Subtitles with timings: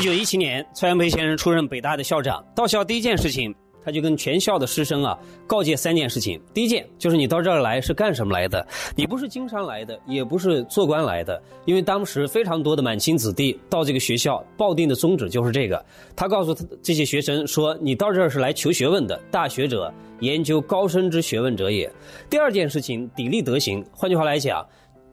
[0.00, 3.54] 九一七年，蔡元培先生出任北大的校长，到校第一件事情。
[3.82, 6.38] 他就跟全校的师生啊告诫三件事情。
[6.52, 8.64] 第一件就是你到这儿来是干什么来的？
[8.94, 11.42] 你不是经商来的，也不是做官来的。
[11.64, 15.82] 因为当时非常多的满清子弟到这个学校抱定的宗旨就是这个。
[16.14, 19.90] 他告诉他这些学生说：“你到这儿是来求学问的，大学者
[20.20, 21.90] 研究高深之学问者也。”
[22.28, 24.62] 第二件事情砥砺德行，换句话来讲，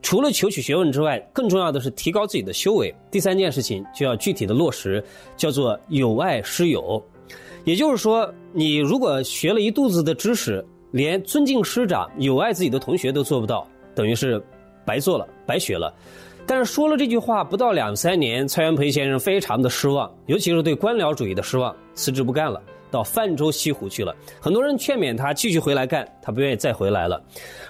[0.00, 2.94] 除了求取学问之外，更重要的是提高自己的修为。
[3.10, 5.02] 第三件事情就要具体的落实，
[5.36, 7.02] 叫做友爱师友。
[7.64, 14.42] 也就是说，你如果学了一肚子的知识，连尊敬师长、友爱自己的同学都做不到，等于是
[14.86, 15.92] 白做了、白学了。
[16.46, 24.14] 但是说了这句话不到两三年，蔡元培先生非常的失望，尤其是对官僚主义的失望，辞职不干了，到泛舟西湖去了。
[24.40, 27.22] 很多人劝勉他继续回来干，他不愿意再回来了。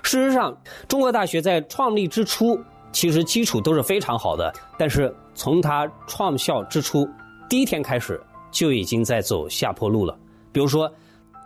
[0.03, 0.57] 事实上，
[0.87, 2.59] 中国大学在创立之初，
[2.93, 7.09] 其实基础都是非常好的，但是从他创校之初
[7.49, 8.21] 第一天开始。
[8.51, 10.19] 就已经在走下坡路了。
[10.53, 10.91] 比如说，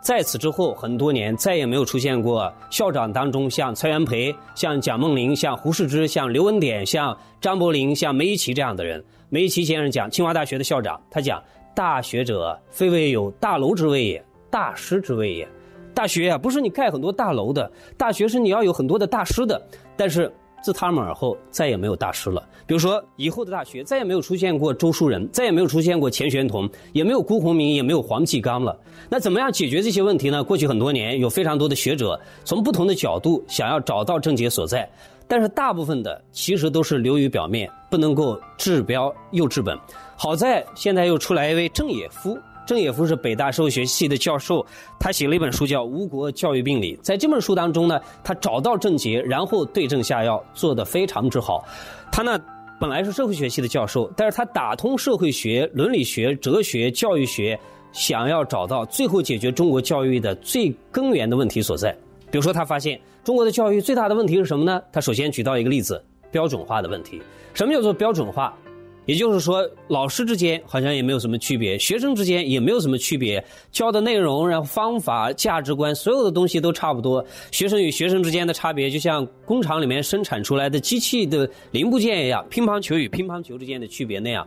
[0.00, 9.04] 在此之后很多年，再也没有出现过校长当中像蔡元培、像蒋梦麟、像胡适之、像刘文典、像张伯苓、像梅贻琦这样的人。
[9.30, 11.42] 梅贻琦先生讲，清华大学的校长，他讲
[11.74, 15.48] ：“大学者，非为有大楼之谓也，大师之谓也。
[15.94, 19.60] 大学啊，不是你盖很多大楼的，大学是你要有很多的大师的。
[19.96, 22.40] 但是。”自他们而后，再也没有大师了。
[22.68, 28.78] 比如说，以后的大学再也没有出现过周树人，再也没有出现过钱玄同，也没有辜鸿铭，也没有黄继刚了。
[29.08, 30.44] 那怎么样解决这些问题呢？
[30.44, 34.88] 过去很多年，有非常多的学者从不同的角度想要找到症结所在，
[35.32, 39.74] 但是大部分的其实都是流于表面，不能够治标又治本。
[40.14, 42.38] 好在现在又出来一位郑也夫。
[42.66, 44.62] 郑也夫是北大社会学系的教授，
[45.00, 46.94] 他写了一本书叫《吴国教育病理》。
[47.00, 51.64] 在这本书当中呢，他找到症结，然后对症下药，做得非常之好。
[52.12, 52.38] 他呢
[52.78, 57.58] 本来是社会学系的教授，但是他打通社会学、伦理学、哲学、教育学，
[57.90, 61.96] 想要找到最后解决中国教育的最根源的问题所在。
[62.32, 64.82] 比如说，他发现中国的教育最大的问题是什么呢？
[64.90, 67.20] 他首先举到一个例子：标准化的问题。
[67.52, 68.56] 什么叫做标准化？
[69.04, 77.22] 也就是说，老师之间好像也没有什么区别，学生之间也没有什么区别，教的内容、然后方法、价值观，所有的东西都差不多。
[77.50, 84.46] 学生与学生之间的差别，就像工厂里面生产出来的机器的零部件一样，乒乓球与乒乓球之间的区别那样。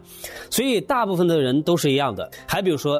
[0.50, 2.32] 所以，大部分的人都是一样的。
[2.48, 3.00] 还比如说，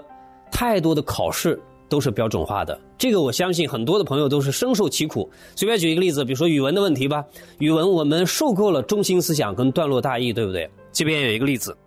[0.52, 5.30] 太多的考试都是标准化的，这个我相信很多的朋友都是深受其苦。
[5.56, 7.24] 随便举一个例子，比如说语文的问题吧，
[7.60, 10.70] 语文我们受够了中心思想跟段落大意，对不对？
[10.92, 11.78] 这边有一个例子，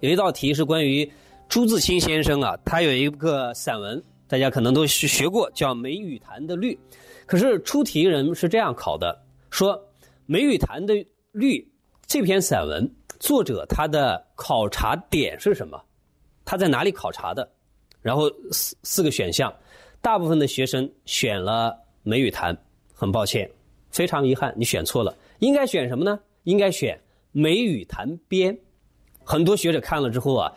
[0.00, 1.10] 有一道题是关于
[1.48, 6.74] 朱自清先生啊，他有一个散文，大家可能都学过，叫《梅雨潭的绿》。
[7.26, 9.18] 可是出题人是这样考的：
[9.50, 9.74] 说
[10.26, 10.94] 《梅雨潭的
[11.32, 11.58] 绿》
[12.06, 15.80] 这篇散文，作者他的考察点是什么？
[16.44, 17.48] 他在哪里考察的？
[18.04, 19.50] 然后四四个选项，
[20.02, 22.54] 大部分的学生选了梅雨潭，
[22.92, 23.50] 很抱歉，
[23.90, 25.16] 非常遗憾，你选错了。
[25.38, 26.20] 应该选什么呢？
[26.42, 27.00] 应该选。
[27.32, 28.56] 梅雨潭边，
[29.24, 30.52] 很多学者看了之后啊，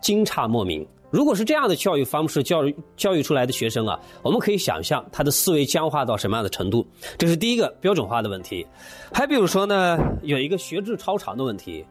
[0.00, 0.84] 惊诧莫名。
[1.08, 6.84] 如果是这样的教育方式教育教育出来的学生啊，我们可以想象他的思维僵化到什么样的程度。
[7.16, 8.66] 这是第一个标准化的问题。
[9.12, 11.86] 还比如说呢，有一个学制超长的问题。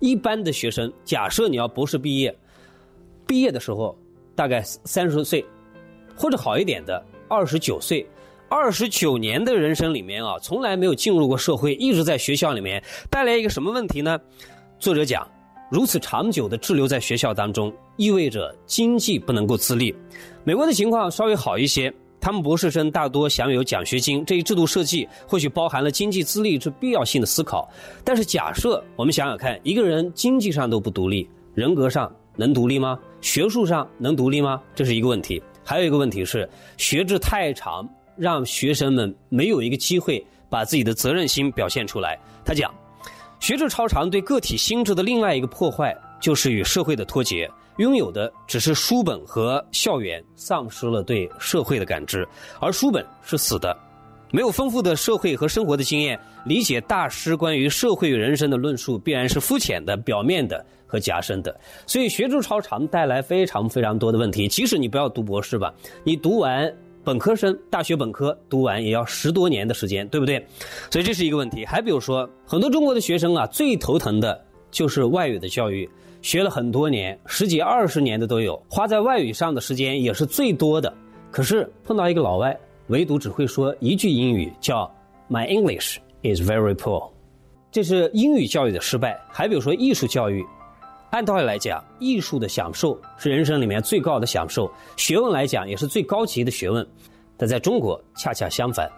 [0.00, 2.36] 一般的学生，假设你要博士毕业，
[3.26, 3.96] 毕业的时候
[4.34, 5.44] 大概三十岁，
[6.16, 8.06] 或者好一点的二十九岁。
[8.50, 12.80] 二十九年的人生里面啊，从来没有进入过社会，一直在学校里面，
[13.10, 14.20] 带来一个什么问题呢？
[14.78, 15.26] 作者讲，
[15.70, 19.92] 如此长久的滞留在学校当中，意味着经济不能够自立。
[20.44, 27.68] 美国的情况稍微好一些，他们博士生大多享有奖学金，这一制度设计或许包含了经济自立之必要性的思考。
[28.04, 33.00] 但是，假设我们想想看，一个人经济上都不独立，人格上能独立吗？
[33.24, 34.60] 学术上能独立吗？
[34.74, 35.42] 这是一个问题。
[35.64, 36.46] 还有一个问题是，
[36.76, 37.88] 学制太长。
[38.16, 42.16] 让学生们没有一个机会把自己的责任心表现出来。
[42.44, 42.72] 他讲，
[43.40, 52.24] 学制超长对个体心智的另外一个破坏，就是与社会的脱节，拥有的只是书本和校园，丧失了对社会的感知。
[52.60, 53.76] 而书本是死的，
[54.34, 61.56] 没有丰富的社会和生活的经验，理解大师关于社会与人生的论述，必然是肤浅的、表面的和夹生的。
[61.86, 64.48] 所以，学制超长带来非常非常多的问题。
[64.48, 65.72] 即使你不要读博士吧，
[66.02, 66.68] 你读完。
[67.04, 70.44] 本科生大学本科读完也要十多年的时间，对不对？
[70.90, 71.64] 所以这是一个问题。
[71.64, 75.88] 还比如说，很多中国的学生啊，最头疼的就是外语的教育，
[76.22, 80.92] 学了很多年，十几二十年的都有，花在外语上的时间也是最多的。
[81.30, 82.58] 可是碰到一个老外，
[82.88, 84.90] 唯独只会说一句英语，叫
[85.30, 87.10] “My English is very poor”，
[87.70, 89.18] 这是英语教育的失败。
[89.28, 90.44] 还比如说艺术教育
[91.10, 96.86] 按道理来讲，艺术的享受是人生里面最高的享受，学问来讲也是最高级的学问。
[97.36, 98.90] 但在中国恰恰相反，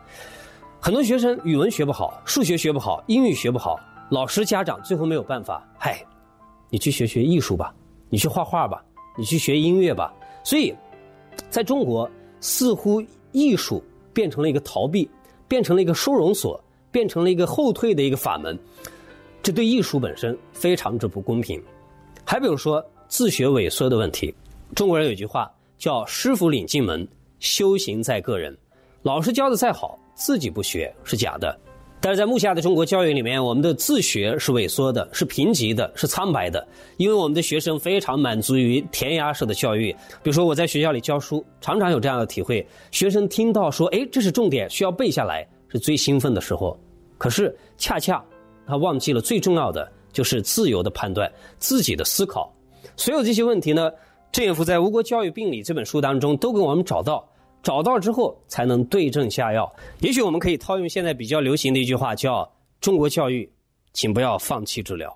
[0.81, 3.79] 很多学生语文学不好，数学学不好，英语学不好，
[4.11, 6.05] 老师家长最后没有办法，嗨，
[6.69, 7.75] 你去学学艺术吧，
[8.11, 8.85] 你去画画吧，
[9.17, 10.13] 你去学音乐吧。
[10.45, 10.75] 所以，
[11.49, 12.09] 在中国
[12.41, 13.03] 似乎
[13.37, 13.85] 艺术
[14.15, 15.07] 变成了一个逃避，
[15.47, 16.59] 变成了一个收容所，
[16.91, 18.59] 变成了一个后退的一个法门，
[19.43, 21.63] 这对艺术本身非常之不公平。
[22.25, 24.35] 还比如说自学萎缩的问题，
[24.75, 27.07] 中国人有句话叫“师傅领进门”。
[27.39, 28.57] 修行在个人，
[29.03, 31.55] 老师教的再好，自己不学是假的。
[32.01, 36.65] 但是在目下的中国教育里面，我们的自学是萎缩的，是贫瘠的，是苍白的。
[36.99, 39.91] 因为我们的学生非常满足于填鸭式的教育。
[40.23, 46.79] 比如说我在学校里教书，常常有这样的体会：学生听到说“哎，这是重点，需要背下来”，是最兴奋的时候。
[47.19, 48.25] 可是恰恰
[48.67, 52.55] 他忘记了最重要的，就是自由的判断，自己的思考。
[52.97, 53.91] 所有这些问题呢？
[54.33, 57.27] 郑也夫在《吴国教育病理》这本书当中都给我们找到，
[57.67, 59.75] 找到之后才能对症下药。
[59.99, 62.49] 也许我们可以套用现在比较流行的一句话，叫
[62.81, 63.51] “中国教育，
[63.93, 65.13] 请不要放弃治疗”。